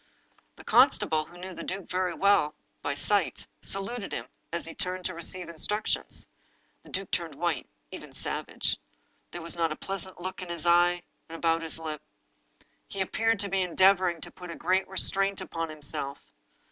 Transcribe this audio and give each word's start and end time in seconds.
The 0.55 0.63
constable, 0.63 1.25
who 1.25 1.37
knew 1.37 1.53
the 1.53 1.61
duke 1.61 1.87
very 1.87 2.15
well 2.15 2.55
by 2.81 2.95
sight, 2.95 3.45
saluted 3.61 4.11
him 4.11 4.25
as 4.51 4.65
he 4.65 4.73
turned 4.73 5.05
to 5.05 5.13
receive 5.13 5.47
instructions. 5.47 6.25
The 6.81 6.89
duke 6.89 7.15
looked 7.19 7.35
white, 7.35 7.69
even 7.91 8.11
savage. 8.11 8.77
There 9.29 9.43
was 9.43 9.55
not 9.55 9.71
a 9.71 9.75
pleasant 9.75 10.19
look 10.19 10.41
in 10.41 10.49
his 10.49 10.65
eyes 10.65 11.01
and 11.29 11.35
about 11.35 11.61
his 11.61 11.77
lips. 11.77 12.03
He 12.87 12.99
appeared 13.01 13.39
to 13.41 13.49
be 13.49 13.61
endeavoring 13.61 14.21
to 14.21 14.31
put 14.31 14.49
a 14.49 14.55
g^eat 14.55 14.87
restraint 14.87 15.39
upon 15.39 15.69
himself. 15.69 16.17